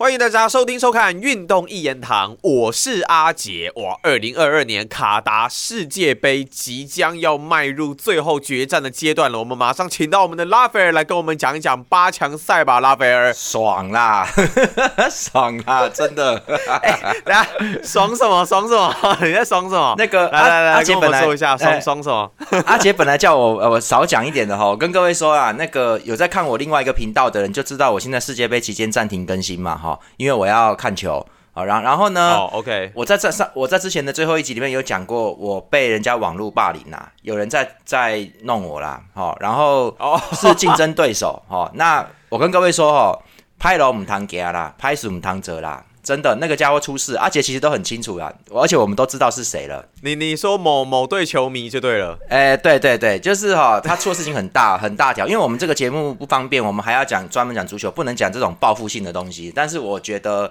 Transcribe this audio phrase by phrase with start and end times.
[0.00, 3.72] 欢迎大家收听收看《运动一言堂》，我是阿杰。
[3.74, 13.34] 哇，二零二二年卡达世界杯即将要迈入最后决战的阶段了，我们马上请到我们的拉斐尔来跟我们讲一讲八强赛吧，拉斐尔。
[13.34, 14.24] 爽啦，
[15.10, 16.38] 爽啦，真的。
[17.26, 17.44] 等下
[17.82, 18.44] 爽什么？
[18.46, 18.94] 爽什么？
[19.26, 19.96] 你在爽什么？
[19.98, 22.30] 那个来来来，阿杰本来跟我们说一下，爽爽什么？
[22.66, 43.22] 阿杰本来叫我呃我少讲一点的哈，我跟各位说啊，那个有在看我另外一个频道的人就知道我现在世界杯期间暂停更新嘛哈，因为我要看球好，然然后呢，哦，OK，我在这上我在之前的最后一集里面有讲过，我被人家网络霸凌啦，有人在在弄我啦，好，然后哦，是竞争对手哦，那我跟各位说哦，
[43.58, 45.84] 拍楼唔谈给啦，拍死唔谈折啦。
[46.02, 49.86] 真的，那个家伙出事，阿杰其实都很清楚啦，而且我们都知道是谁了。
[50.02, 52.18] 你你说某某队球迷就对了。
[52.30, 59.52] 哎、对对对，就是哈、他出的事情很大很大条，因为我们这个节目不方便，我们还要讲专门讲足球，不能讲这种报复性的东西。
[59.54, 60.50] 但是我觉得，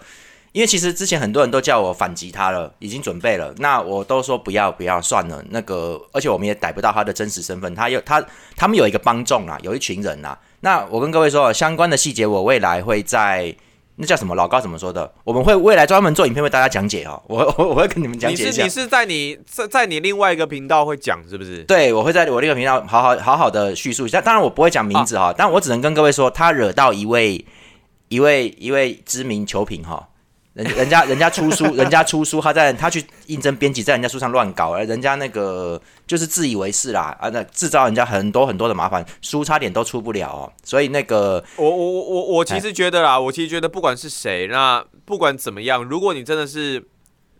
[0.51, 5.43] 因为其实之前很多人都叫我反击他了，已经准备了，那我都说不要不要算了。
[5.49, 8.23] 那个，而且我们也逮不到他的真实身份，他有他
[8.55, 10.37] 他们有一个帮众啦，有一群人啦。
[10.59, 13.55] 那我跟各位说，相关的细节我未来会在。
[13.99, 14.35] 那叫什么？
[14.35, 15.11] 老高怎么说的？
[15.23, 17.19] 我们会未来专门做影片为大家讲解哦。
[17.27, 18.83] 我我我会跟你们讲解一下你是你。
[18.83, 21.63] 是在你在在你另外一个频道会讲是不是？
[21.63, 24.21] 对，我会在我这个频道好好好好的叙述一下。
[24.21, 27.43] 当然，我不会讲名字哈，但我只能跟各位说，他惹到一位
[28.09, 30.07] 一位一位知名球评哈，
[30.57, 40.51] 人人家人家出书， 人家出书，他在他去应征编辑，在人家书上乱搞，而人家那个就是自以为是啦啊，那制造人家很多很多的麻烦，书差点都出不了哦。
[40.63, 46.83] 所以那个我我我我我其实觉得啦，我其实觉得不管是谁，那不管怎么样，如果你真的是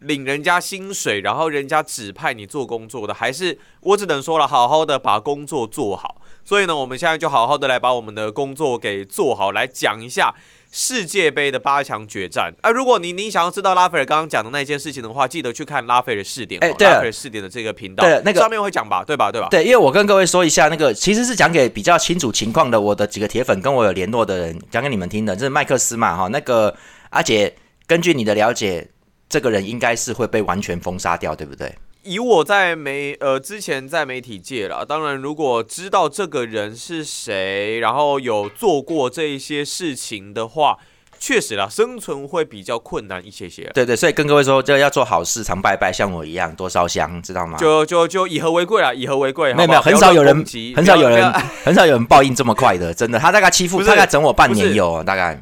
[0.02, 6.22] 领人家薪水，然后人家指派你做工作的，还是我只能说了，好好的把工作做好。
[6.46, 10.34] 所以呢，我们现在就好好的来把我们的工作给做好，来讲一下
[10.80, 12.53] 世界杯的八强决战。
[12.61, 19.31] 啊，如果你你想要知道拉斐尔刚刚讲的那件事情的话，记得去看拉斐尔试点，哦哎对拉斐尔试点的这个频道，对那个上面会讲吧，对吧？
[19.31, 19.47] 对吧？
[19.50, 26.75] 对，因为我跟各位说一下，那个其实是讲给比较清楚情况的我的几个铁粉跟我有联络的人讲给你们听的，这是麦克斯嘛哈，那个
[27.09, 27.52] 阿姐，
[27.88, 28.88] 根据你的了解，
[29.28, 31.73] 这个人应该是会被完全封杀掉，对不对？
[32.07, 40.78] 以我在媒呃之前在媒体界啦，当然如果知道这个人是谁，然后有做过这一些事情的话，
[41.19, 43.69] 确实啦，生存会比较困难一些些。
[43.73, 47.57] 对对，所以跟各位说，就要做好事，常拜拜，像我一样多烧香，知道吗？
[47.57, 49.53] 就就就以和为贵啦，以和为贵。
[49.53, 50.34] 没有没有，很少有人
[50.75, 51.34] 很少有人
[51.66, 53.19] 很少有人报应这么快的，真的。
[53.19, 55.38] 他大概欺负，大概整我半年有，大概。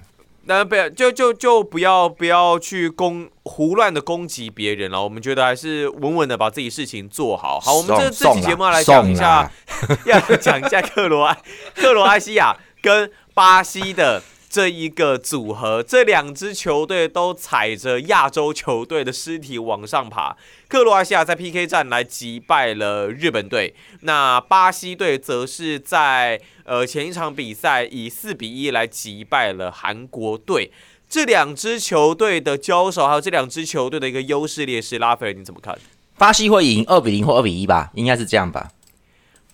[0.47, 5.03] 那不要就就就不要不要去攻胡乱的攻击别人了。
[5.03, 7.59] 我们觉得还是稳稳的把自己事情做好。
[7.59, 9.51] 好，我们这这期节目要来讲一下，
[10.05, 11.37] 要讲一下克罗埃
[11.75, 14.21] 克罗埃西亚跟巴西的
[14.55, 20.37] 这一个组合，这两支球队都踩着亚洲球队的尸体往上爬。
[20.69, 30.71] 克罗埃西亚在 PK 战来击败了日本队，那巴西队则是在呃前一场比赛以四比一来击败了韩国队。
[31.09, 35.77] 这两支球队的交手，还有这两支球队的一个优势劣势，拉斐尔你怎么看？
[36.17, 38.71] 巴西会赢二比零或二比一吧，应该是这样吧。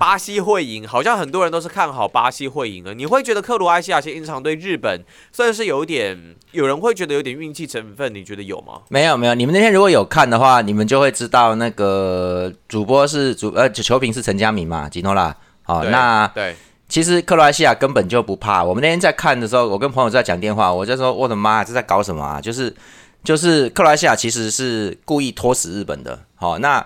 [0.02, 2.92] 巴西会赢，好像很多人都是看好巴西会赢的。
[2.96, 8.82] 你会觉得克罗埃西亚前一场对日本算是有点，有人会觉得有点运气成分，你觉得有吗？
[8.90, 15.38] 没有没有，你们那天如果有看的话，你们就会知道那个主播是主呃球评是陈佳明嘛，吉诺拉。
[15.62, 16.56] 好、对那对，
[16.90, 18.64] 其实克罗埃西亚根本就不怕。
[18.64, 22.42] 我们那天在看的时候，我跟朋友在讲电话，我就说我的妈，这在搞什么啊？
[22.42, 22.76] 就是
[23.24, 26.20] 就是克罗埃西亚其实是故意拖死日本的。
[26.34, 26.84] 好、那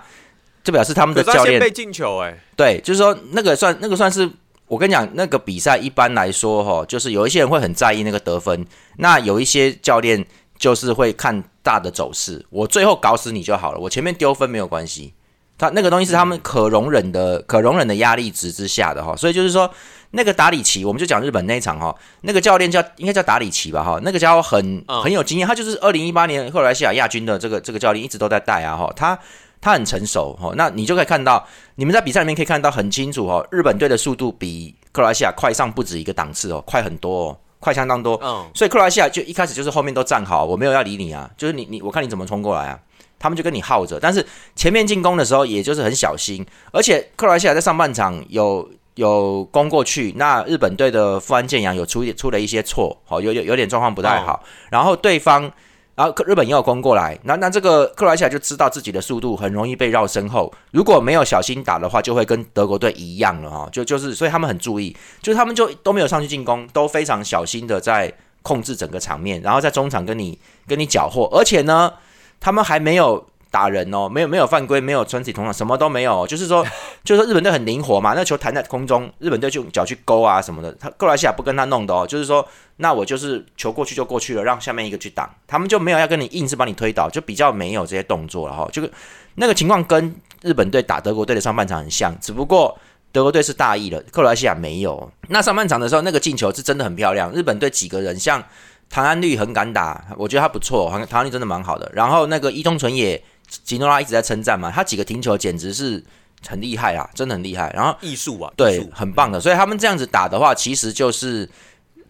[0.66, 4.28] 就表示他们的教练被进球、哎，对，就是说那个算那个算是
[4.66, 8.66] 我跟你讲，那个比赛一般来说哈，就是有一些人会很在意那个得分，
[8.96, 10.26] 那有一些教练
[10.58, 15.14] 就是会看大的走势，我最后搞死你就好了，我前面丢分没有关系。
[15.58, 19.70] 他那个东西是他们可容忍的、可容忍的压力值之下的哈，所以就是说，
[20.10, 29.18] 那个达里奇，我们就讲日本那一场哈，那个教练叫应该叫达里奇吧哈，那个家伙很嗯很有经验，他就是二零一八年克罗埃西亚亚军的这个这个教练一直都在带啊哈，他
[29.66, 42.78] 他很成熟哦，那你就可以看到，你们在比赛里面可以看到很清楚哦，日本队的速度比克罗埃西亚快上不止一个档次哦，快很多哦，快相当多，嗯，所以克罗埃西亚就一开始就是后面都站好，我没有要理你啊，就是你你我看你怎么冲过来啊，
[43.18, 44.24] 他们就跟你耗着，但是
[44.54, 55.50] 前面进攻的时候也就是很小心，而且克罗埃西亚在上半场有有攻过去，那日本队的富安健洋有出一出了一些错，好有有有点状况不太好，然后对方。
[55.96, 68.12] 然后日本也有攻过来，那那这个克罗埃西亚就知道自己的速度很容易被绕身后，如果没有小心打的话，就会跟德国队一样了哈，就就是所以他们很注意，就是他们就都没有上去进攻，都非常小心的在
[68.42, 70.38] 控制整个场面，然后在中场跟你
[70.68, 71.90] 跟你缴获，而且呢，
[72.38, 76.62] 他们还没有打人哦，没有没有犯规，没有穿体同场，什么都没有，就是说
[77.02, 88.92] 就是说日本队很灵活嘛，那球弹在空中，日本队就用脚去勾啊什么的，他克罗西亚不跟他弄的哦，就是说那我就是球过去就过去了，让下面一个去挡，他们就没有要跟你硬是把你推倒，就比较没有这些动作了哈，就是
[89.36, 92.78] 那个情况跟日本队打德国队的上半场很像，只不过。
[93.12, 95.10] 德国队是大意了，克罗西亚没有。
[95.28, 97.32] 那上半场的时候，那个进球是真的很漂亮。
[97.32, 98.42] 日本队几个人，像
[98.90, 101.90] 唐安律很敢打，我觉得他不错，唐安律真的蛮好的。
[101.94, 106.02] 然后那个伊东纯也，吉诺拉一直在称赞嘛，他几个停球简直是
[106.46, 107.72] 很厉害啊，真的很厉害。
[107.74, 109.40] 然后艺术啊，对，很棒的。
[109.40, 111.48] 所以他们这样子打的话，其实就是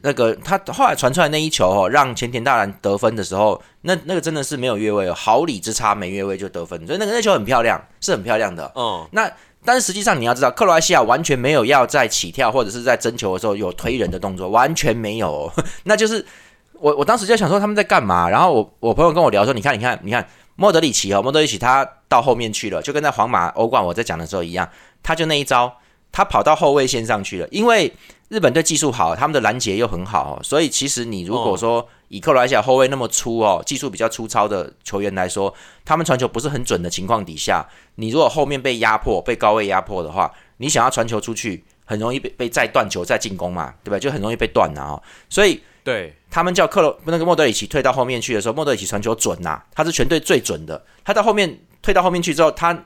[0.03, 8.73] 那个他后来传出来那一球哦，让前田大然得分的时候，那那个真的是没有越位，毫厘之差没越位就得分，所以那个那球很漂亮，是很漂亮的。
[8.75, 9.31] 嗯，那。
[9.65, 15.53] 但是实际上你要知道，克罗埃西亚完全没有要在起跳或者是在争球的时候有推人的动作，完全没有。
[15.83, 16.25] 那就是
[16.75, 18.29] 我我当时就想说他们在干嘛。
[18.29, 20.25] 然后我我朋友跟我聊说，你看你看你看
[20.57, 24.69] 莫德里奇哦，莫德里奇他到后面去了，就跟在皇马欧冠我在讲的时候一样，
[25.03, 25.77] 他就那一招，
[26.11, 27.93] 他跑到后卫线上去了，因为。
[28.29, 35.55] 日本队技术好，他们的拦截又很好，所以其实你如果说以克罗埃西亚后卫那么粗哦，技术比较粗糙的球员来说，
[35.85, 37.65] 他们传球不是很准的情况底下，
[37.95, 43.99] 你如果后面被压迫、被高位压迫的话，你想要传球出去，很容易被被再断球再进攻嘛，对吧？
[43.99, 45.03] 就很容易被断了哦。
[45.31, 50.85] 所以对他们叫克罗那个莫德里奇退到后面去的时候，莫德里奇传球准呐，他是全队最准的。
[51.03, 52.77] 他到后面退到后面去之后，他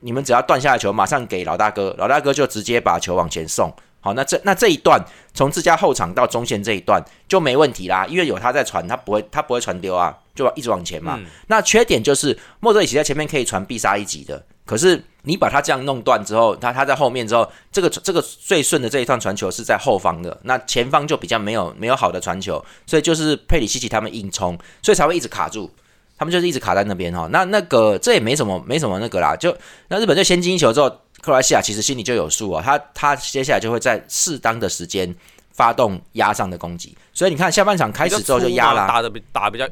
[0.00, 3.72] 你们只要断下来球，马上给老大哥，老大哥就直接把球往前送。
[4.00, 4.98] 好，那这那这一段
[5.34, 11.18] 从自家后场到中线这一段就没问题啦，因为有他在传，他不会他不会传丢啊，就一直往前嘛。
[11.48, 25.70] 那缺点就是莫德里奇在前面可以传必杀一级的，可是你把他这样弄断之后，他他在后面之后，这个这个最顺的这一段传球是在后方的，那前方就比较没有没有好的传球，所以就是佩里西奇他们硬冲，所以才会一直卡住，
[26.16, 27.28] 他们就是一直卡在那边哈。
[27.30, 29.56] 那那个这也没什么没什么那个啦，就
[29.88, 30.90] 那日本队先进一球之后。
[31.20, 35.12] 克罗西亚其实心里就有数啊，他他接下来就会在适当的时间
[35.50, 39.68] 发动压上的攻击，所以你看下半场开始之后就压了，打的比打比较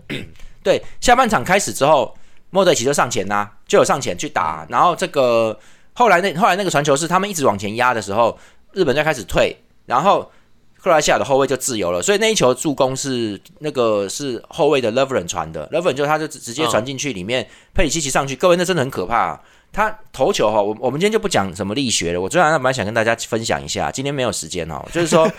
[0.65, 2.13] 对，下半场开始之后，
[2.51, 5.59] 莫德奇就上前呐，就有上前去打，然后这个
[5.95, 8.39] 后来那后来那个传球是他们一直往前压的时候，
[8.73, 9.57] 日本就开始退，
[9.87, 10.31] 然后
[10.81, 19.41] 克罗西亚的后卫就自由了，所以那一球助攻是那个是后卫的 Lovren 传的，Lovren 就他就直接传进去里面，佩里西奇上去，各位那真的很可怕。
[19.73, 22.21] 他投球哈，我我们今天就不讲什么力学了。
[22.21, 24.83] 我昨晚上蛮想跟大家分享一下，今天没有时间哦。
[24.91, 25.31] 就是说，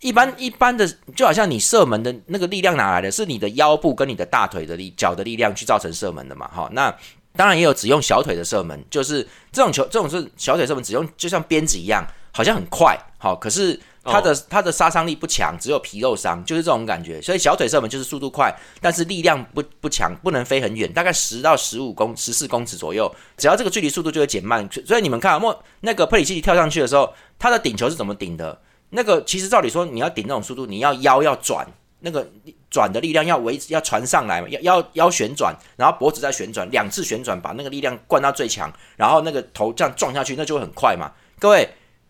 [0.00, 3.10] 一般一般的，就好像你射门的那个力量哪来的？
[3.10, 6.48] 是你的腰部跟你的大腿的力、脚的力量去造成射门的嘛？
[6.48, 6.94] 哈，那
[7.36, 13.78] 当然也有只用小腿的射门，就是这种球，这种是小腿射门，只用就像鞭子一样，好像很快，好，可是。
[14.02, 17.20] 它的它的杀伤力不强，只有皮肉伤，就是这种感觉。
[17.20, 18.50] 所以小腿射门就是速度快，
[18.80, 23.14] 但是力量不不强，不能飞很远，大概十到十五公十四公尺左右。
[23.36, 24.66] 只要这个距离速度就会减慢。
[24.86, 28.58] 所以你们看莫那个佩里西奇跳上去的时候，他的顶球是怎么顶的？
[28.90, 31.66] 那个其实照理说你要顶那种速度，你要腰要转，
[32.00, 32.28] 那个
[32.70, 41.68] 转的力量要维持要传上来嘛，要要腰旋转，然后脖子再旋转两次旋转，把那个力量灌到最强，然后那个头这样撞下去，那就会很快嘛，各位。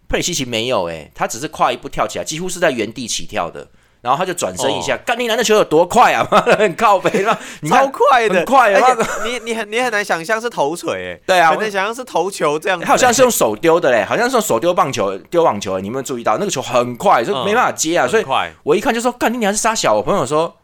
[0.09, 3.65] 佩里西奇没有诶，他只是跨一步跳起来，几乎是在原地起跳的，
[4.01, 4.97] 然后他就转身一下。
[4.99, 6.25] 干你男的球有多快啊？
[6.59, 7.39] 很靠背了，
[7.69, 8.97] 超快的，很快啊！
[9.25, 12.79] 你你很你很难想象是头锤诶，对啊，很难想象是头球这样。
[12.81, 15.79] 他好像是用手丢的嘞，好像是用手丢棒球、丢网球。
[15.81, 18.07] 你有没有注意到那个球很快，就没办法接啊？
[18.09, 18.25] 所以
[18.63, 19.95] 我一看就说：干你娘是杀小。
[19.95, 20.57] 我朋友说：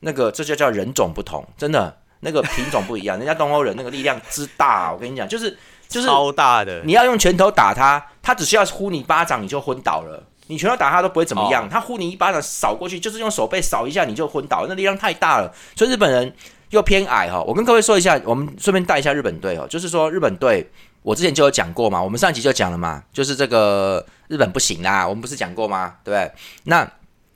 [0.00, 3.16] 那个这就叫人种不同，真的那个品种不一样。
[3.18, 5.56] 人家东欧人那个力量之大，我跟你讲，就是。
[5.88, 10.22] 就是超大的，你要用拳头打他，他只需要呼你巴掌，你就昏倒了。
[10.48, 15.54] 你拳头打他都不会怎么样，他呼你一巴掌扫过去，就是用手背扫一下你就昏倒，那力量太大了。
[15.76, 16.34] 所以日本人
[16.70, 17.40] 又偏矮哈。
[17.42, 20.68] 我跟各位说一下，我们顺便带一下日本队哦，就是说日本队，
[21.02, 25.94] 我之前就有讲过嘛，我们上集就讲了嘛，就是这个日本不行啦，我们不是讲过吗？
[26.02, 26.32] 对不对？
[26.64, 26.90] 那。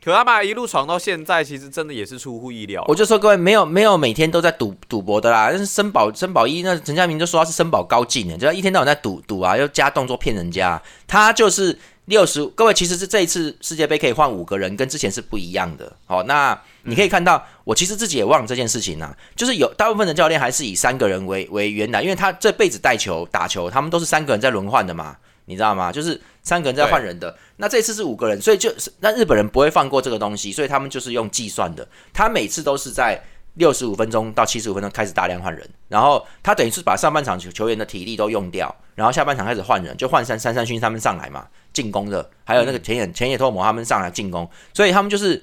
[0.04, 2.84] 可他妈一路闯到现在，其实真的也是出乎意料。
[2.88, 5.46] 我就说各位，没有没有每天都在赌赌博的啦。
[5.48, 10.82] 但是森宝森宝一，那陈家明就说他是森宝高进的，就一天到晚在赌赌啊，又加动作骗人家。
[11.06, 15.92] 他就是六十，各位其实是这一次世界杯可以换五个人，跟之前是不一样的。
[16.04, 25.16] 好，那你可以看到，我其实自己也忘了这件事情啊，就是有大部分的教练还是以三个人为为原来，因为他这辈子带球打球，他们都是三个人在轮换的嘛。
[25.46, 25.90] 你知道吗？
[25.90, 31.86] 就是三个人在换人的，那这次是五个人，所以就是那日本人不会放过这个东西，所以他们就是用计算的。
[32.12, 33.20] 他每次都是在
[33.54, 45.42] 六十五分钟到七十五分钟开始大量换人，然后他等于是把上半场球球员的体力都用掉，然后下半场开始换人，就换三三三勋他们上来嘛，进攻的，还有那个前野前野拓磨他们上来进攻，所以他们就是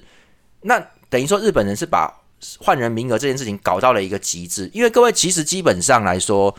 [0.62, 2.12] 那等于说日本人是把
[2.58, 4.70] 换人名额这件事情搞到了一个极致。
[4.72, 6.54] 因为各位其实基本上来说，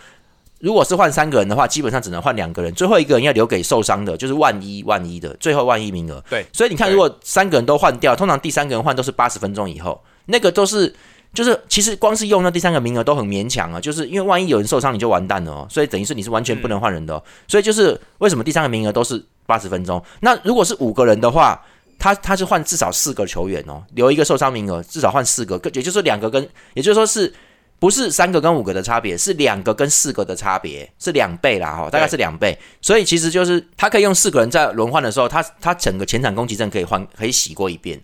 [0.59, 6.23] 如果是换三个人的话，基本上只能换两个人，最后一个人要留给受伤的，就是万一万一的最后万一名额。
[6.29, 10.93] 对，所以你看，如果三个人都换掉，通常第三个人换都是八十分钟以后，那个都是。
[11.33, 20.03] 就是其实光是用那第三个名额都很勉强啊，就是因为万一有人受伤你就完蛋了哦，所以等于是你是完全不能换人的、哦，所以就是为什么第三个名额都是八十分钟？
[20.19, 21.63] 那如果是五个人的话，
[21.97, 27.33] 他他是换至少四个球员哦，留一个受伤名额，至少换四个，也就是说两个跟，也就是说是
[27.79, 32.57] 不是三个跟五个的差别，是两个跟四个的差别，是两倍啦哈，大概是两倍。
[32.81, 38.01] 所以其实就是他可以用四个人在轮换的时候，他他整个前场攻击阵可以换可以洗过一遍。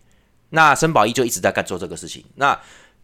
[0.49, 2.23] 那申宝一就一直在干做这个事情。
[2.35, 2.57] 那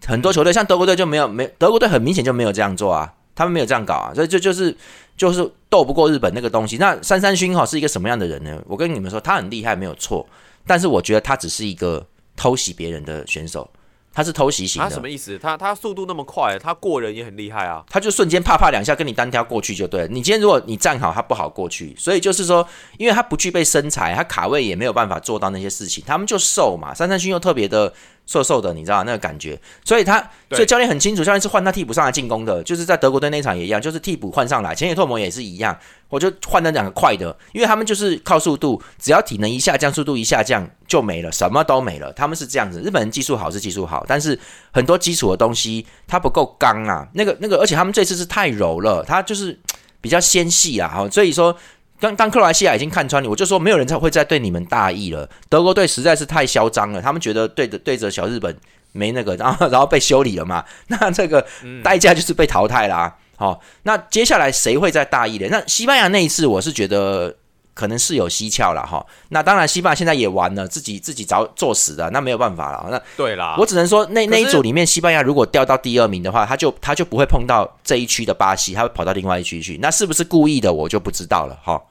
[0.05, 4.75] 很多球队像德国队就没有没德国队很明显就没有这样做啊，他们没有这样搞啊，所以就就是
[5.15, 6.77] 就是斗不过日本那个东西。
[6.77, 8.61] 那三三勋哈是一个什么样的人呢？
[8.67, 10.27] 我跟你们说，他很厉害没有错，
[10.67, 12.05] 但是我觉得他只是一个
[12.35, 13.69] 偷袭别人的选手，
[14.13, 15.39] 他是偷袭型的他什么，意思？
[15.39, 17.83] 他他速度那么快，他过人也很厉害啊。
[17.89, 20.07] 他就瞬间啪啪两下跟你单挑过去就对了。
[20.07, 22.67] 你今天如果你站好，他不好过去，所以就是说，
[22.97, 26.03] 因为他不具备身材，他卡位也没有办法做到那些事情。
[26.05, 27.91] 他们就瘦嘛，三三勋又特别的
[28.25, 35.77] 瘦瘦的，你知道那个感觉，所以他所以教练很清楚，教练是换他替补上来进攻的，就是在德国队那场也一样，就是替补换上来，前野拓磨也是一样，
[36.09, 42.11] 我就换那两个快的，因为他们就是靠速度，只要体能一下降，速度一下降就没了，什么都没了。
[42.13, 44.39] 他们是这样子，日本人技术好是技术好，但是
[44.71, 49.59] 很多基础的东西他不够刚啊，那个那个，而且他们这次是太柔了，他就是
[49.99, 51.55] 比较纤细啊，哈，所以说。
[52.03, 55.29] 当当克罗埃西亚已经看穿你，我就说没有人再会再对你们大意了。
[55.47, 58.53] 德国队实在是太嚣张了，他们觉得对着对着小日本
[58.91, 61.45] 没那个，然后然后被修理了嘛，那这个
[61.81, 65.47] 代价就是被淘汰啦、好、那接下来谁会再大意的？
[65.47, 67.33] 那西班牙那一次，我是觉得
[67.73, 69.05] 可能是有蹊跷了哈。
[69.29, 72.89] 那当然，西班牙现在也完了，自己自己找作死的，那没有办法了。
[72.91, 79.79] 那对啦，我只能说，那那一组里面，西班牙如果掉到第二名的话，他就他就不会碰到这一区的巴西，他会跑到另外一区去。
[79.81, 81.81] 那是不是故意的，我就不知道了哈。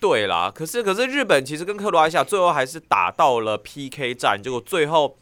[0.00, 5.18] 对啦，可是可是日本其实跟克罗埃西亚最后还是打到了 PK 战，结果最后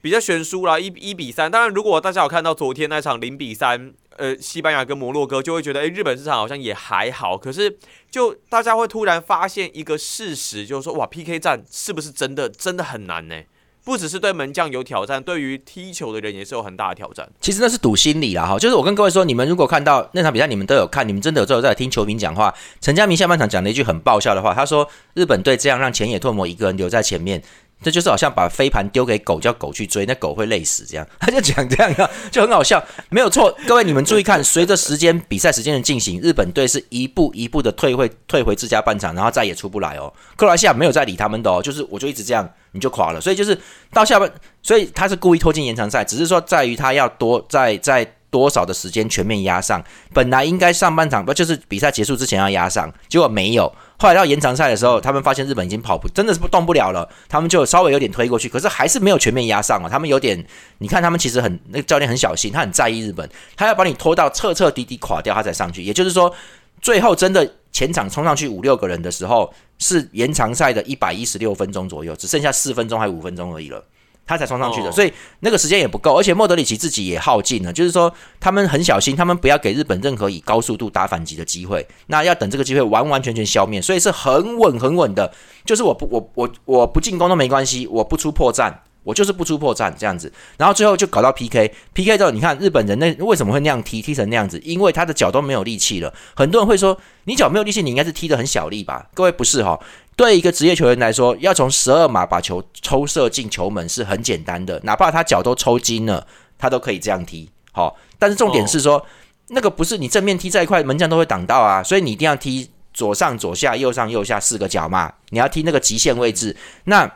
[0.00, 1.50] 比较悬殊啦，一一比三。
[1.50, 7.36] 当然，如果大家有看到昨天那场零比三，呃，西班牙跟摩洛哥，就会觉得，哎，日本市场好像也还好。
[7.36, 7.76] 可是，
[8.10, 13.42] 就大家会突然发现一个事实，就是说，哇，PK 战是不是真的真的很难呢？
[13.88, 17.26] 不只是对门将有挑战，对于踢球的人也是有很大的挑战。
[17.40, 22.54] 其实那是赌心理啦哈，就是我跟各位说，你们如果看到那场比赛，你们都有看，你们真的有最后在听球评讲话。
[22.82, 27.42] 陈佳明下半场讲了一句很爆笑的话，他说日本队这样让浅野拓磨一个人留在前面。
[27.80, 33.56] 这就是好像把飞盘丢给狗，叫狗去追，那狗会累死，这样 他就讲这样啊，就很好笑，没有错。
[33.66, 40.12] 各位你们注意看，随着时间比赛时间的进行，日本队是一步一步的退回退回自家半场，然后再也出不来哦。
[40.36, 43.20] 克罗西亚没有再理他们的哦，就是我就一直这样，你就垮了。
[43.20, 43.56] 所以就是
[43.92, 44.30] 到下半，
[44.62, 49.82] 所以他是故意拖进延长赛，只是说在于他要多在在多少的时间全面压上。
[50.12, 53.72] 本来应该上半场不就是比赛结束之前要压上，结果没有。
[54.00, 59.88] 后来到延长赛的时候，他们发现日本已经跑不真的是不动不了了，他们就稍微有点推过去，可是还是没有全面压上啊。
[59.88, 60.44] 他们有点，
[60.78, 65.82] 你看他们其实很那个教练很小心，他很在意日本，他要把你拖到彻彻底底垮掉，他才上去。
[65.82, 66.32] 也就是说，
[66.80, 73.84] 最后真的前场冲上去五六个人的时候，是延长赛的一百一十六分钟左右，只剩下四分钟还五分钟而已了。
[74.28, 85.32] 他才冲上去的，哦所以那个时间也不够，而且莫德里奇自己也耗尽了，就是说他们很小心，他们不要给日本任何以高速度打反击的机会，那要等这个机会完完全全消灭，所以是很稳很稳的，
[85.64, 88.72] 就是我不我我我不进攻都没关系，我不出破绽。
[89.08, 94.60] 我就是不出破绽这样子，然后最后就搞到 PK，PK 之后，你看日本人那为什么会那样踢，踢成那样子？
[94.62, 96.12] 因为他的脚都没有力气了。
[96.36, 99.08] 很多人会说，你脚没有力气，你应该是踢得很小力吧？
[99.14, 99.80] 各位不是哈，
[100.14, 106.26] 对一个职业球员来说，要从十二码把球抽射进球门是很简单的，哪怕他脚都抽筋了，
[106.58, 107.48] 他都可以这样踢。
[107.72, 109.02] 好，但是重点是说，
[109.48, 116.54] 那个不是你正面踢再快，门将都会挡到啊，所以你一定要踢左上左下右上右下四个角嘛，你要踢那个极限位置。
[116.84, 117.10] 那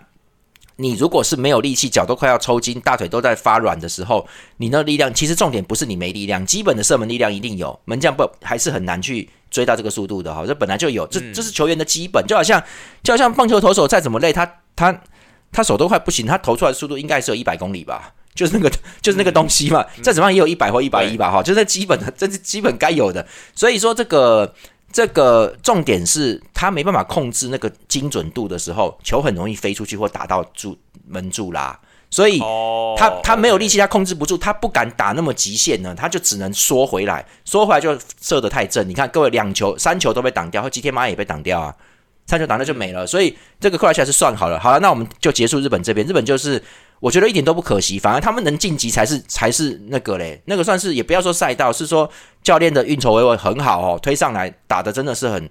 [0.82, 12.60] 你如果是没有力气，脚都快要抽筋，大腿都在发软的时候，你那力量其实重点不是你没力量，基本的射门力量一定有，门将不还是很难去追到这个速度的哈，这本来就有，这这是球员的基本，就好像
[13.04, 15.00] 就好像棒球投手再怎么累，他他
[15.52, 18.12] 他手都快不行，他投出来的速度应该是有一百公里吧。
[18.34, 18.70] 就是那个，
[19.02, 23.26] 就是那个东西嘛，再怎么样也有一百或一百一吧，哈，就是基本的，这是基本该有的。
[23.54, 24.54] 所以说这个
[24.92, 31.80] 这个重点是他没办法控制那个精准度的时候，球很容易飞出去或打到柱门柱啦。
[32.10, 38.86] 所以哦，他他没有力气，他控制不住，他不敢打那么极限呢，他就只能缩回来，缩回来就射得太正。
[38.86, 41.74] 你看各位两球三球都被挡掉，或吉田麻也被挡掉啊，
[42.26, 43.06] 三球挡掉就没了。
[43.06, 46.62] 所以这个克罗埃西亚是算好了，好了，那我们就结束日本这边，日本就是。
[47.02, 52.08] 我觉得一点都不可惜，反而他们能晋级才是才是那个嘞，那个算是也不要说赛道，是说
[52.42, 55.48] 教练的运筹帷幄很好哦，推上来打的真的是很。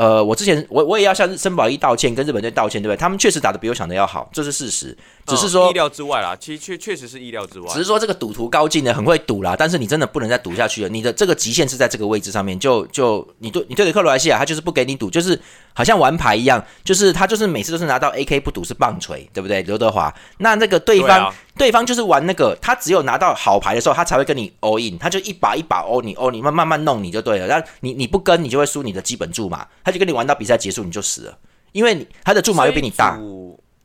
[0.00, 2.98] 呃，我之前我我也要向森保一道歉，跟日本队道歉，对不对？
[2.98, 4.96] 他们确实打的比我想的要好，这是事实。
[5.26, 7.68] 只是说意料之外啦，其实确确实是意料之外。
[7.70, 10.88] 只是说这个赌徒高进呢很会赌啦，但是你真的不能再赌下去了。
[10.88, 15.38] 你的这个极限是在这个位置上面，就就你对你对着克罗埃西亚，他就是不给你赌，就是
[15.74, 19.60] 好像玩牌一样，就是他就是每次都是拿到 AK 不赌是棒槌，对不对？
[19.64, 27.46] 刘德华，那那个对方对方就是玩那个，他只有拿到好牌的时候，他才会跟你 all in，他就一把一把 all 你 all 你慢慢慢弄你就对了。
[27.46, 31.38] 那你你不跟，你就会输你的基本注嘛，他就跟你玩到比赛结束你就死了，
[31.72, 33.18] 因为你他的注码又比你大。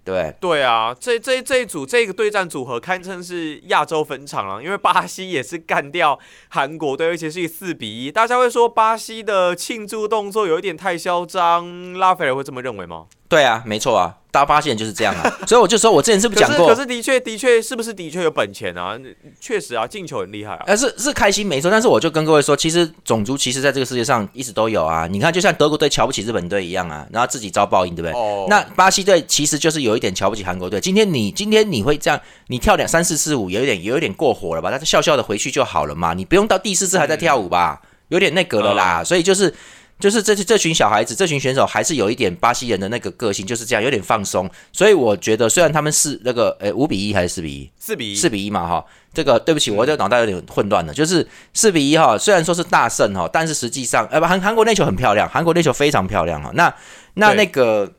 [0.03, 6.19] 对对啊，这这这一组这个对战组合堪称是亚洲坟场了，因为巴西也是干掉
[6.49, 8.11] 韩国队，而且是以四比一。
[8.11, 13.07] 大家会说巴西的庆祝动作有一点太嚣张，拉斐尔会这么认为吗？
[13.27, 14.17] 对啊，没错啊。
[14.35, 16.67] 大家发现就是这样啊，所以我就说，我之前是不是讲过？
[16.67, 18.99] 可是的确，的确是不是的确有本钱啊？
[19.39, 20.63] 确实啊，进球很厉害啊。
[20.67, 25.07] 呃，是是开心没错，但是我就跟各位说，其实种族歧视在这个世界上一直都有啊。
[25.07, 28.11] 你看，就像德国队瞧不起日本队一样啊，然后自己遭报应，对不对？
[28.11, 28.45] 哦。
[28.49, 30.81] 那巴西队其实就是有一点瞧不起韩国队。
[30.81, 34.69] 今天你今天你会这样，你跳两三四四五，有一点有一点过火了吧？
[34.69, 37.81] 但是笑笑的回去就好了嘛，你不用到第四次还在跳舞吧？
[38.09, 39.01] 有点那个了啦。
[39.01, 39.55] 所以就是。
[39.97, 44.49] 就是这这群小孩子，这群选手还是有一点巴西人的那个个性，就是这样，有点放松。
[44.73, 48.85] 所以我觉得，虽然他们是那个诶五比一还是四比一，四比一，四比一嘛哈。
[49.13, 50.93] 这个对不起，我这个脑袋有点混乱了。
[50.93, 56.51] 就是四比一哈，虽然说是大胜哈，但是实际上，呃不，韩韩国那球很漂亮，韩国那球非常漂亮哈。
[56.53, 56.75] 那
[57.13, 57.89] 那那个，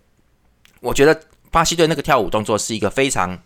[0.81, 1.19] 我觉得
[1.51, 3.39] 巴西队那个跳舞动作是一个非常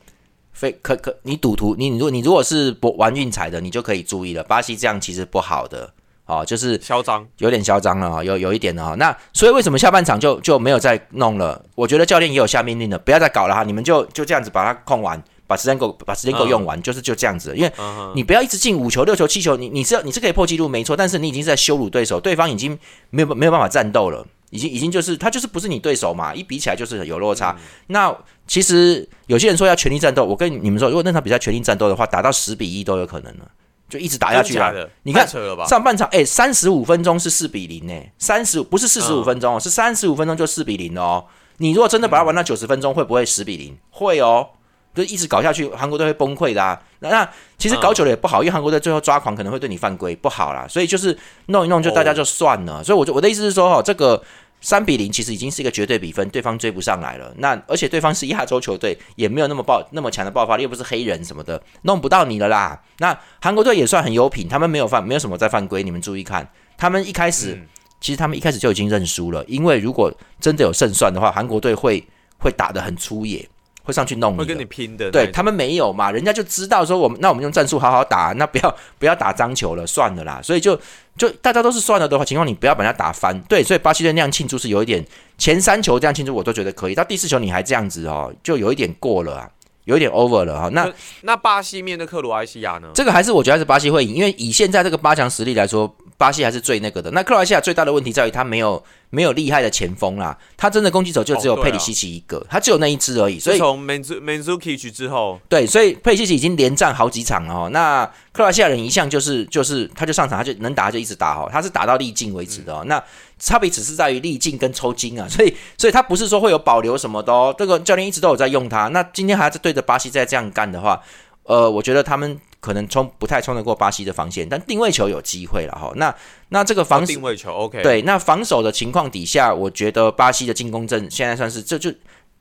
[0.50, 4.42] 非可可，你赌徒，你如果你如果是博玩运彩的，你就可以注意了。
[4.42, 5.94] 巴西这样其实不好的。
[6.30, 8.94] 哦，就是嚣张，有点嚣张了啊，有有一点的啊。
[8.96, 11.60] 那所以为什么下半场就就没有再弄了？
[11.74, 17.52] 我觉得教练也有下命令了，不要再搞了哈，你们就就这样子把它控完，把时间够把时间够用完，就是就这样子。
[17.56, 17.72] 因为
[18.14, 22.78] 你不要一直进五球、六球、七球，你你是你是可以破纪录没错，但是你已经是在羞辱对手，对方已经
[23.10, 27.56] 没有没有办法战斗了，已经已经就是他就是不是你对手嘛，一比起来就是有落差。
[27.88, 28.16] 那
[28.46, 33.50] 其实有些人说要全力战斗，我跟你们说，如果那场比赛全力战斗的话，打到十比一都有可能了。
[33.90, 35.26] 就一直打下去了，你看
[35.66, 41.24] 上半场，哎，三十五分钟是四比零呢，三十五不是四十五分钟哦，是三十五分钟就四比零哦。
[41.58, 43.76] 你如果真的把它玩到九十分钟，会不会十比零？
[43.90, 44.48] 会哦，
[44.94, 46.62] 就一直搞下去，韩国队会崩溃的。
[46.62, 46.80] 啊。
[47.00, 50.66] 那其实搞久了也不好，因为韩国队最后抓狂可能会对你犯规，不好啦。
[50.68, 52.82] 所以就是弄一弄，就大家就算了。
[52.84, 54.22] 所以我就我的意思是说，哦，这个。
[54.60, 57.32] 三比零其实已经是一个绝对比分，对方追不上来了。
[57.38, 62.80] 那而且对方是亚洲球队，也没有那么爆那么强的爆发力，又不是黑人什么的，弄不到你了啦。
[62.98, 65.82] 那韩国队也算很有品，他们没有犯没有什么在犯规。
[65.82, 67.58] 你们注意看，他们一开始
[68.00, 72.06] 其实他们一开始就已经认输了，因为如果真的有胜算的话，韩国队会
[72.38, 73.48] 会打得很粗野。
[73.82, 75.10] 会上去弄，会跟你拼的。
[75.10, 80.40] 对他们没有嘛，人家就知道说我们，那我们用战术好好打，那不要不要打脏球了，算了啦。
[80.42, 80.78] 所以就
[81.16, 83.38] 就大家都是算了的话情况，你不要把人家打翻。
[83.48, 85.04] 对，所以巴西队那样庆祝是有一点，
[85.38, 89.50] 前三球这样庆祝我都觉得可以，到第四球你还这样子哦，就有一点过了啊，
[89.84, 90.68] 有一点 over 了哈。
[90.68, 92.88] 那那巴西面对克罗埃西亚呢？
[92.94, 95.94] 这个还是我觉得是巴西会赢，因为以现在这个八强实力来说。
[96.20, 97.10] 巴西还是最那个的。
[97.12, 103.38] 那克罗埃西亚最大的问题在于他没有没有厉害的前锋啦，他真的攻击手就只有佩里西奇一个，他只有那一支而已。
[103.38, 107.70] 所以从 Manzu Manzukic 之后，对，所以佩里西奇已经连战好几场了哦。
[107.72, 112.84] 那克罗埃西亚人一向就是就是他就上场，他就能打就一直打哦，他是打到力尽为止的哦。
[112.84, 113.02] 那
[113.40, 117.52] 差别只是在于力尽跟抽筋啊， 所以所以他不是说会有保留什么的哦。
[117.58, 118.86] 这个教练一直都有在用他。
[118.88, 121.02] 那今天还是对着巴西再这样干的话，
[121.42, 122.38] 呃，我觉得他们。
[122.60, 125.90] 可能冲不太冲得过巴西的防线，但定位球有机会了哈。
[125.96, 126.14] 那
[126.50, 131.90] 那这个防定位球 OK 对，那防守的情况底下，我觉得巴西的进攻阵现在算是这就，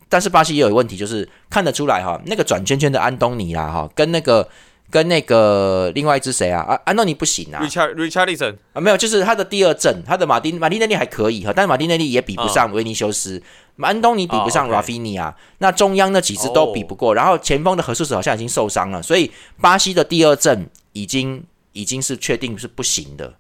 [0.10, 4.46] 但是巴西也有问题，就是看得出来哈，那个转圈圈的安东尼啦哈，跟那个。
[4.92, 6.62] 跟那个另外一只谁啊？
[6.64, 7.62] 啊，安东尼不行啊。
[7.64, 13.42] Richard Richardson 啊，没有，就是他的第二阵，他的马丁马丁内利还可以哈，但是马丁内利也比不上维尼修斯，
[13.80, 15.36] 安东尼比不上 Rafinha 啊。
[15.60, 23.34] 那中央那几支都比不过，然后前锋的何素子好像已经受伤了，所以巴西的第二阵已经已经是确定是不行的。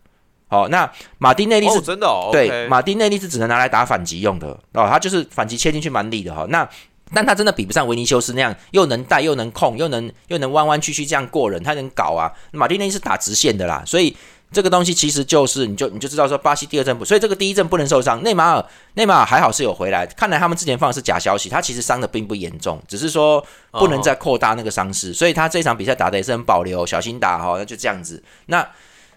[0.51, 6.45] 好，那马丁内利是真的哦，对，马丁内利是只能拿来打反击用的哦，他就是反击切进去蛮力的哈。
[6.49, 6.67] 那
[7.13, 12.31] 但他真的比不上维尼修斯那样，又能带又能控，又能又能弯弯曲曲这样过人，他能搞啊。
[12.51, 14.15] 马丁内是打直线的啦，所以
[14.51, 18.21] 这个东西其实就是你就你就知道说巴西第二阵不，所以这个第一阵不能受伤。
[18.23, 28.23] 内马尔内马尔还好是有回来，看来他们之前放的是假消息，他其实伤的并不严重，只是说不能再扩大那个伤势，所以他这场比赛打的也是很保留，小心打哈，那就这样子。
[28.47, 28.67] 那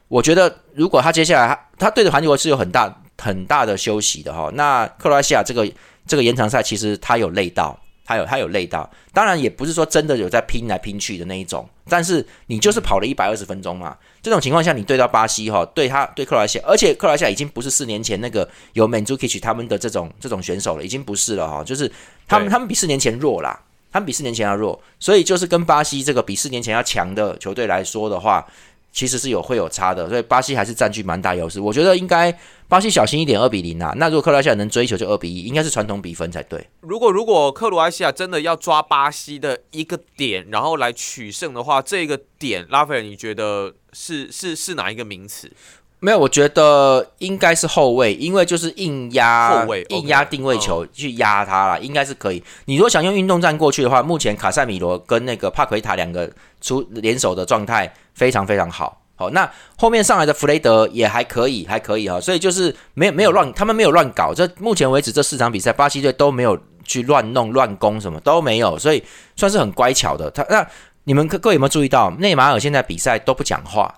[0.08, 5.66] 我觉得如果他接下来他他对着韩国是有很大很大的休息的哈，那克罗埃西亚这个
[6.06, 7.78] 这个延长赛其实他有累到。
[8.04, 13.96] 他有他有累到，当然也不是说真的有在拼来拼去的那一种，但是你就是跑了一百二十分钟嘛。
[14.20, 21.90] 这种情况下，你对到巴西哈，对他对克罗西亚，而且克罗西亚已经不是四年前那个有 Mandzukic 他们的这种这种选手了，已经不是了哈，就是
[22.26, 23.58] 他们他们比四年前弱啦，
[23.92, 28.44] 他们比四年前要弱，所以就是跟巴西这个比四年前要强的球队来说的话。
[28.92, 31.58] 其实是有会有差的，所以巴西还是占据蛮大优势。
[31.58, 32.30] 我觉得应该
[32.68, 33.92] 巴西小心一点，二比零啊。
[33.96, 36.68] 那如果克罗埃西亚能追求，就二比一，应该是传统比分才对。
[36.80, 45.50] 如果如果克罗埃西亚真的要抓巴西的一个点，然后来取胜的话，这个点，拉斐尔，你觉得是是是哪一个名词？
[46.04, 52.42] 没有，我觉得应该是后卫，因为就是硬压后卫，硬压定位球去压他了，应该是可以。
[52.64, 56.28] 你如果想用运动战过去的话，目前卡塞米罗跟那个帕奎塔两个
[56.60, 59.00] 出联手的状态非常非常好。
[59.14, 62.20] 好，那后面上来的弗雷德也还可以，还可以哈。
[62.20, 64.34] 所以就是没有没有乱，他们没有乱搞。
[64.34, 69.00] 这目前为止这四场比赛，巴西队都没有去乱弄乱攻，什么都没有，所以
[69.36, 70.28] 算是很乖巧的。
[70.32, 70.66] 他那
[71.04, 73.94] 你们各各位有没有注意到，内马尔现在比赛都不讲话，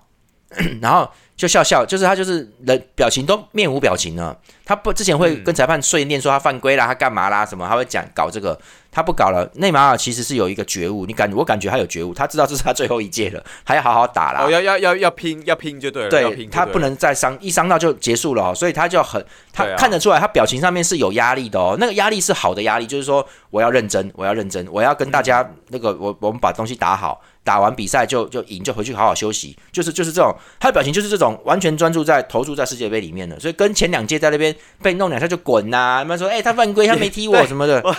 [0.81, 1.09] 然后。
[1.37, 4.33] 就笑笑，就是他就是人表情都面无表情了。
[4.63, 8.57] 他不之前会跟裁判碎念说他犯规啦，他干嘛啦什么，他会讲搞这个，
[8.89, 9.45] 他不搞了。
[9.55, 14.45] 内马尔其实是有一个觉悟，你感我感觉他有觉悟，他知道这是他最后一届了，还要好好打啦。
[14.45, 16.09] 哦，要要要要拼，要拼就对了。
[16.09, 21.75] 对，他不能再伤，一伤到就结束了，所以他就很他看得出来，他表情上面是有压力的哦。
[21.77, 27.21] 那个压力是好的压力，就是说我要认真，我要认真，我要跟大家那个我我们把东西打好。
[27.45, 37.95] 打完比赛就就赢就回去好好休息，就是就是这种他的表情就是这种完全专注在投注在世界杯里面的，所以跟前两届在那边被弄两下就滚呐，他们说哎他犯规他没踢我 什么的，我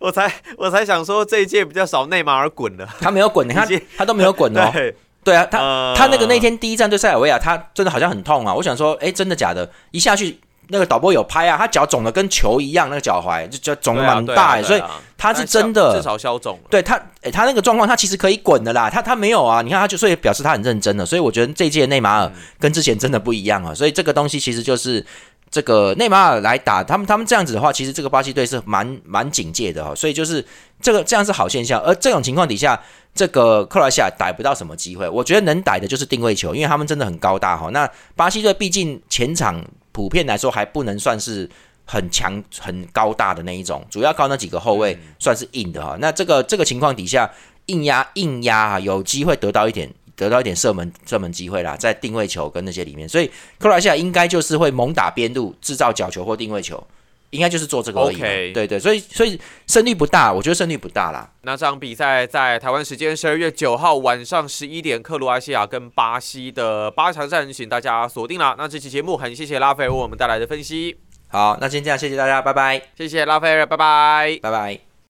[0.00, 3.66] 我才我才想说这一届比较少内马尔滚了，他没有滚，你看
[3.96, 4.70] 他都没有滚哦，
[5.24, 5.36] 对。
[5.36, 10.40] 啊他他那个那天第一站对塞尔维亚他真的好像很痛啊，我想说哎真的假的，一下去。
[10.68, 14.82] 那个导播有拍啊，他脚肿的跟球一样，那个脚踝就就肿的蛮大，所以
[15.18, 16.58] 他是真的至少消肿。
[16.70, 16.98] 对他，
[17.32, 18.88] 他那个状况，他其实可以滚的啦。
[18.88, 21.04] 他他没有啊，你看他就所以表示他很认真的。
[21.04, 23.74] 所以我觉得这届内马尔跟之前真的不一样啊。
[23.74, 25.04] 所以这个东西其实就是
[25.50, 29.94] 这个内马尔来打他们，他们这样子的话，其实这个巴西队是蛮蛮警戒的哈。
[29.94, 30.42] 所以就是
[30.80, 31.78] 这个这样是好现象。
[31.82, 32.80] 而这种情况底下，
[33.14, 37.68] 这个克罗西亚逮不到什么机会，我觉得能逮的就是定位球，因为他们真的很高大哈。
[37.70, 39.62] 那巴西队毕竟前场。
[39.92, 41.48] 普遍来说还不能算是
[41.84, 45.96] 很强、很高大的那一种，主要靠那几个后卫算是硬的哈。
[46.00, 47.30] 那这个这个情况底下，
[47.66, 56.82] 硬压硬压啊，有机会得到一点得到一点射门射门机会啦，在定位球跟那些里面，所以克罗西亚应该就是会猛打边路，制造角球或定位球。
[57.32, 58.16] 应该就是做这个而已。
[58.52, 61.28] 对对，所以所以胜率不大，我觉得胜率不大啦。
[61.42, 68.54] 那这场比赛在台湾时间十二月九号晚上十一点，克罗埃西亚跟巴西的八强战，请大家锁定了。
[68.56, 70.96] 那这期节目很谢谢拉斐尔为我们带来的分析。
[71.28, 72.80] 好，那先这样，谢谢大家，拜拜。
[72.96, 74.91] 谢谢拉斐尔，拜拜，拜拜。